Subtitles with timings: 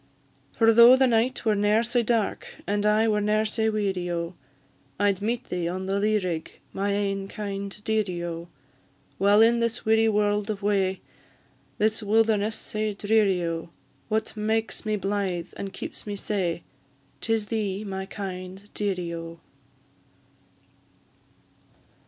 [0.51, 4.33] For though the night were ne'er sae dark, And I were ne'er sae weary, O!
[4.99, 8.47] I'd meet thee on the lea rig, My ain kind dearie, O!
[9.19, 11.01] While in this weary world of wae,
[11.77, 13.69] This wilderness sae dreary, O!
[14.09, 16.63] What makes me blythe, and keeps me sae?
[17.19, 19.39] 'Tis thee, my kind dearie, O!